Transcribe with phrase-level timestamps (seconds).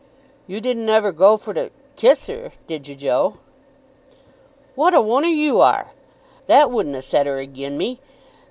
[0.47, 3.37] "You didn't ever go for to kiss her, did you, Joe?"
[4.73, 5.91] "What a one'er you are!
[6.47, 7.99] That wouldn't 'a set her again me.